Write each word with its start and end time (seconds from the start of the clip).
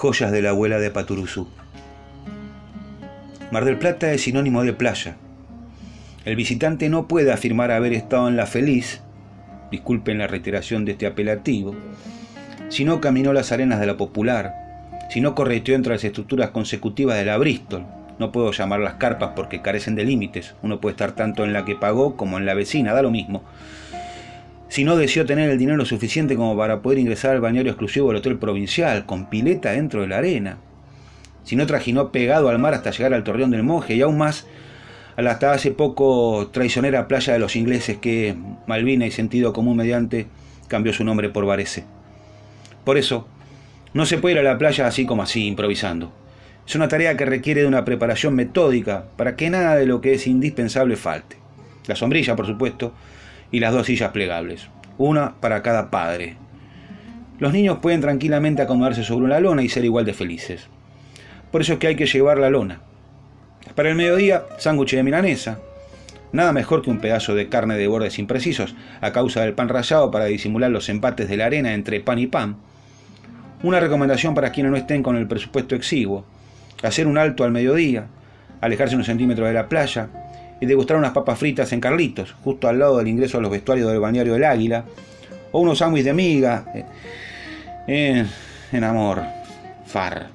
Joyas 0.00 0.32
de 0.32 0.40
la 0.40 0.48
abuela 0.48 0.78
de 0.78 0.90
Paturuzú. 0.90 1.46
Mar 3.50 3.66
del 3.66 3.76
Plata 3.76 4.10
es 4.14 4.22
sinónimo 4.22 4.64
de 4.64 4.72
playa. 4.72 5.16
El 6.24 6.36
visitante 6.36 6.88
no 6.88 7.06
puede 7.06 7.30
afirmar 7.30 7.70
haber 7.70 7.92
estado 7.92 8.26
en 8.26 8.34
la 8.34 8.46
feliz, 8.46 9.02
disculpen 9.70 10.16
la 10.16 10.26
reiteración 10.26 10.86
de 10.86 10.92
este 10.92 11.06
apelativo, 11.06 11.74
si 12.70 12.86
no 12.86 13.02
caminó 13.02 13.34
las 13.34 13.52
arenas 13.52 13.78
de 13.78 13.84
la 13.84 13.98
Popular, 13.98 14.54
si 15.10 15.20
no 15.20 15.34
correteó 15.34 15.74
entre 15.74 15.92
las 15.92 16.04
estructuras 16.04 16.48
consecutivas 16.48 17.18
de 17.18 17.26
la 17.26 17.36
Bristol, 17.36 17.84
no 18.18 18.32
puedo 18.32 18.52
llamar 18.52 18.80
las 18.80 18.94
carpas 18.94 19.32
porque 19.36 19.60
carecen 19.60 19.96
de 19.96 20.04
límites, 20.06 20.54
uno 20.62 20.80
puede 20.80 20.94
estar 20.94 21.12
tanto 21.12 21.44
en 21.44 21.52
la 21.52 21.66
que 21.66 21.76
pagó 21.76 22.16
como 22.16 22.38
en 22.38 22.46
la 22.46 22.54
vecina, 22.54 22.94
da 22.94 23.02
lo 23.02 23.10
mismo. 23.10 23.42
Si 24.70 24.84
no 24.84 24.96
deseó 24.96 25.26
tener 25.26 25.50
el 25.50 25.58
dinero 25.58 25.84
suficiente 25.84 26.36
como 26.36 26.56
para 26.56 26.80
poder 26.80 27.00
ingresar 27.00 27.32
al 27.32 27.40
bañario 27.40 27.72
exclusivo 27.72 28.06
del 28.06 28.18
hotel 28.18 28.38
provincial, 28.38 29.04
con 29.04 29.28
pileta 29.28 29.72
dentro 29.72 30.02
de 30.02 30.06
la 30.06 30.18
arena. 30.18 30.58
Si 31.42 31.56
no 31.56 31.66
trajinó 31.66 32.12
pegado 32.12 32.48
al 32.48 32.60
mar 32.60 32.74
hasta 32.74 32.92
llegar 32.92 33.12
al 33.12 33.24
Torreón 33.24 33.50
del 33.50 33.64
Monje 33.64 33.96
y 33.96 34.02
aún 34.02 34.16
más 34.16 34.46
a 35.16 35.22
la 35.22 35.32
hasta 35.32 35.50
hace 35.50 35.72
poco 35.72 36.50
traicionera 36.52 37.08
playa 37.08 37.32
de 37.32 37.40
los 37.40 37.56
ingleses 37.56 37.98
que 37.98 38.36
Malvina 38.68 39.06
y 39.06 39.10
sentido 39.10 39.52
común 39.52 39.76
mediante 39.76 40.28
cambió 40.68 40.92
su 40.92 41.02
nombre 41.02 41.30
por 41.30 41.46
Varese. 41.46 41.82
Por 42.84 42.96
eso, 42.96 43.26
no 43.92 44.06
se 44.06 44.18
puede 44.18 44.36
ir 44.36 44.38
a 44.38 44.44
la 44.44 44.56
playa 44.56 44.86
así 44.86 45.04
como 45.04 45.24
así, 45.24 45.48
improvisando. 45.48 46.12
Es 46.64 46.76
una 46.76 46.86
tarea 46.86 47.16
que 47.16 47.24
requiere 47.24 47.62
de 47.62 47.66
una 47.66 47.84
preparación 47.84 48.36
metódica 48.36 49.06
para 49.16 49.34
que 49.34 49.50
nada 49.50 49.74
de 49.74 49.86
lo 49.86 50.00
que 50.00 50.14
es 50.14 50.28
indispensable 50.28 50.94
falte. 50.94 51.38
La 51.88 51.96
sombrilla, 51.96 52.36
por 52.36 52.46
supuesto, 52.46 52.94
y 53.50 53.60
las 53.60 53.72
dos 53.72 53.86
sillas 53.86 54.12
plegables, 54.12 54.68
una 54.98 55.34
para 55.40 55.62
cada 55.62 55.90
padre. 55.90 56.36
Los 57.38 57.52
niños 57.52 57.78
pueden 57.80 58.00
tranquilamente 58.00 58.62
acomodarse 58.62 59.02
sobre 59.02 59.24
una 59.24 59.40
lona 59.40 59.62
y 59.62 59.68
ser 59.68 59.84
igual 59.84 60.04
de 60.04 60.14
felices. 60.14 60.66
Por 61.50 61.62
eso 61.62 61.72
es 61.72 61.78
que 61.78 61.86
hay 61.86 61.96
que 61.96 62.06
llevar 62.06 62.38
la 62.38 62.50
lona. 62.50 62.82
Para 63.74 63.88
el 63.88 63.94
mediodía, 63.94 64.44
sándwich 64.58 64.94
de 64.94 65.02
milanesa. 65.02 65.58
Nada 66.32 66.52
mejor 66.52 66.82
que 66.82 66.90
un 66.90 67.00
pedazo 67.00 67.34
de 67.34 67.48
carne 67.48 67.76
de 67.76 67.88
bordes 67.88 68.18
imprecisos 68.18 68.74
a 69.00 69.12
causa 69.12 69.40
del 69.40 69.54
pan 69.54 69.68
rallado 69.68 70.10
para 70.10 70.26
disimular 70.26 70.70
los 70.70 70.88
empates 70.88 71.28
de 71.28 71.36
la 71.36 71.46
arena 71.46 71.74
entre 71.74 72.00
pan 72.00 72.18
y 72.18 72.26
pan. 72.26 72.56
Una 73.62 73.80
recomendación 73.80 74.34
para 74.34 74.52
quienes 74.52 74.70
no 74.70 74.78
estén 74.78 75.02
con 75.02 75.16
el 75.16 75.26
presupuesto 75.26 75.74
exiguo. 75.74 76.24
Hacer 76.82 77.06
un 77.06 77.18
alto 77.18 77.44
al 77.44 77.50
mediodía, 77.50 78.06
alejarse 78.60 78.94
unos 78.94 79.06
centímetros 79.06 79.48
de 79.48 79.54
la 79.54 79.68
playa, 79.68 80.08
y 80.60 80.66
degustar 80.66 80.96
unas 80.96 81.12
papas 81.12 81.38
fritas 81.38 81.72
en 81.72 81.80
Carlitos, 81.80 82.34
justo 82.44 82.68
al 82.68 82.78
lado 82.78 82.98
del 82.98 83.08
ingreso 83.08 83.38
a 83.38 83.40
los 83.40 83.50
vestuarios 83.50 83.90
del 83.90 84.00
balneario 84.00 84.34
del 84.34 84.44
Águila, 84.44 84.84
o 85.52 85.60
unos 85.60 85.78
sándwiches 85.78 86.06
de 86.06 86.12
miga, 86.12 86.64
eh, 87.86 88.26
en 88.72 88.84
amor, 88.84 89.22
far. 89.86 90.28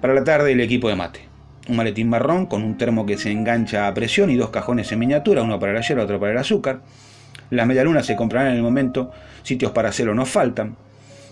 Para 0.00 0.14
la 0.14 0.22
tarde 0.22 0.52
el 0.52 0.60
equipo 0.60 0.88
de 0.88 0.94
mate. 0.94 1.20
Un 1.68 1.76
maletín 1.76 2.08
marrón 2.08 2.46
con 2.46 2.62
un 2.62 2.78
termo 2.78 3.04
que 3.04 3.18
se 3.18 3.30
engancha 3.30 3.88
a 3.88 3.94
presión 3.94 4.30
y 4.30 4.36
dos 4.36 4.50
cajones 4.50 4.90
en 4.92 5.00
miniatura, 5.00 5.42
uno 5.42 5.58
para 5.58 5.72
la 5.72 5.80
hierba, 5.80 6.04
otro 6.04 6.20
para 6.20 6.32
el 6.32 6.38
azúcar. 6.38 6.80
Las 7.50 7.66
medialunas 7.66 8.06
se 8.06 8.16
comprarán 8.16 8.52
en 8.52 8.56
el 8.56 8.62
momento, 8.62 9.10
sitios 9.42 9.72
para 9.72 9.88
hacerlo 9.88 10.14
no 10.14 10.24
faltan. 10.24 10.76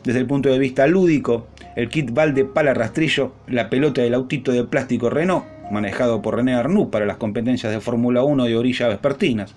Desde 0.05 0.21
el 0.21 0.27
punto 0.27 0.49
de 0.49 0.59
vista 0.59 0.87
lúdico, 0.87 1.47
el 1.75 1.89
kit 1.89 2.13
balde 2.13 2.45
pala 2.45 2.75
rastrillo, 2.75 3.33
la 3.47 3.71
pelota 3.71 4.03
del 4.03 4.15
autito 4.15 4.53
de 4.53 4.65
plástico 4.65 5.11
Renault, 5.11 5.45
manejado 5.71 6.23
por 6.23 6.37
René 6.37 6.55
Arnoux 6.55 6.91
para 6.91 7.07
las 7.07 7.17
competencias 7.17 7.73
de 7.73 7.81
Fórmula 7.81 8.23
1 8.23 8.45
de 8.45 8.57
orilla 8.57 8.89
vespertinas. 8.89 9.55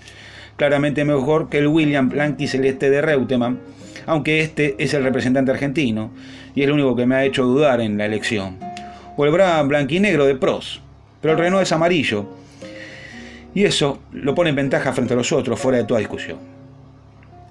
Claramente 0.57 1.05
mejor 1.05 1.49
que 1.49 1.59
el 1.59 1.67
William 1.67 2.09
Blanqui 2.09 2.47
Celeste 2.47 2.89
de 2.89 3.01
Reutemann, 3.01 3.59
aunque 4.05 4.41
este 4.41 4.75
es 4.79 4.93
el 4.93 5.03
representante 5.03 5.51
argentino 5.51 6.11
y 6.55 6.61
es 6.61 6.67
el 6.67 6.73
único 6.73 6.95
que 6.95 7.05
me 7.05 7.15
ha 7.15 7.25
hecho 7.25 7.45
dudar 7.45 7.81
en 7.81 7.97
la 7.97 8.05
elección. 8.05 8.57
O 9.15 9.25
el 9.25 9.31
Bram 9.31 9.67
blanquinegro 9.67 10.25
de 10.25 10.35
Pros, 10.35 10.81
pero 11.21 11.33
el 11.33 11.39
Renault 11.39 11.63
es 11.63 11.71
amarillo 11.71 12.25
y 13.53 13.63
eso 13.65 13.99
lo 14.11 14.35
pone 14.35 14.51
en 14.51 14.55
ventaja 14.55 14.93
frente 14.93 15.13
a 15.13 15.17
los 15.17 15.31
otros, 15.31 15.59
fuera 15.59 15.77
de 15.77 15.83
toda 15.83 15.99
discusión. 15.99 16.37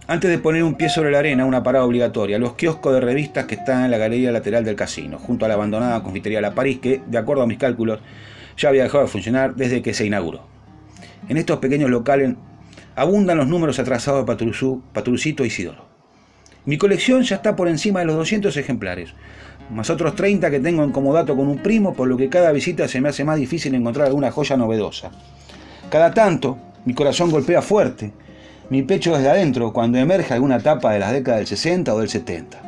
Antes 0.07 0.31
de 0.31 0.39
poner 0.39 0.63
un 0.63 0.75
pie 0.75 0.89
sobre 0.89 1.11
la 1.11 1.19
arena, 1.19 1.45
una 1.45 1.63
parada 1.63 1.85
obligatoria, 1.85 2.39
los 2.39 2.55
kioscos 2.55 2.95
de 2.95 3.01
revistas 3.01 3.45
que 3.45 3.57
están 3.57 3.85
en 3.85 3.91
la 3.91 3.99
galería 3.99 4.33
lateral 4.33 4.65
del 4.65 4.75
casino, 4.75 5.19
junto 5.19 5.45
a 5.45 5.49
la 5.49 5.55
abandonada 5.55 6.03
confitería 6.03 6.41
La 6.41 6.55
París, 6.55 6.79
que, 6.81 7.03
de 7.07 7.19
acuerdo 7.19 7.43
a 7.43 7.47
mis 7.47 7.59
cálculos, 7.59 8.01
ya 8.59 8.69
había 8.69 8.83
dejado 8.83 9.05
de 9.05 9.11
funcionar 9.11 9.55
desde 9.55 9.81
que 9.81 9.95
se 9.95 10.05
inauguró. 10.05 10.43
En 11.29 11.37
estos 11.37 11.59
pequeños 11.59 11.91
locales 11.91 12.35
abundan 12.97 13.39
los 13.39 13.47
números 13.47 13.79
atrasados 13.79 14.21
de 14.21 14.27
Patrusú, 14.27 14.83
Patrucito 14.93 15.45
y 15.45 15.47
Isidoro. 15.47 15.87
Mi 16.65 16.77
colección 16.77 17.23
ya 17.23 17.37
está 17.37 17.57
por 17.57 17.69
encima 17.69 18.01
de 18.01 18.07
los 18.07 18.17
200 18.17 18.57
ejemplares, 18.57 19.15
más 19.71 19.89
otros 19.91 20.15
30 20.17 20.51
que 20.51 20.61
tengo 20.61 20.83
en 20.83 20.91
comodato 20.91 21.37
con 21.37 21.49
un 21.49 21.59
primo, 21.59 21.95
por 21.95 22.09
lo 22.09 22.17
que 22.17 22.29
cada 22.29 22.53
visita 22.53 22.89
se 22.89 23.01
me 23.01 23.09
hace 23.09 23.25
más 23.25 23.39
difícil 23.39 23.75
encontrar 23.75 24.09
alguna 24.09 24.31
joya 24.31 24.57
novedosa. 24.57 25.11
Cada 25.89 26.13
tanto, 26.13 26.59
mi 26.85 26.95
corazón 26.95 27.31
golpea 27.31 27.63
fuerte, 27.63 28.13
mi 28.71 28.83
pecho 28.83 29.15
desde 29.15 29.31
adentro, 29.31 29.73
cuando 29.73 29.99
emerge 29.99 30.35
alguna 30.35 30.59
tapa 30.59 30.93
de 30.93 30.99
las 30.99 31.13
décadas 31.13 31.41
del 31.41 31.47
60 31.47 31.95
o 31.95 32.01
del 32.01 32.09
70 32.09 32.68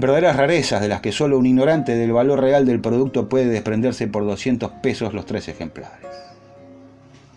verdaderas 0.00 0.36
rarezas 0.36 0.80
de 0.80 0.88
las 0.88 1.00
que 1.00 1.12
solo 1.12 1.38
un 1.38 1.46
ignorante 1.46 1.94
del 1.94 2.12
valor 2.12 2.40
real 2.40 2.66
del 2.66 2.80
producto 2.80 3.28
puede 3.28 3.46
desprenderse 3.46 4.08
por 4.08 4.24
200 4.24 4.70
pesos 4.82 5.14
los 5.14 5.26
tres 5.26 5.48
ejemplares. 5.48 6.29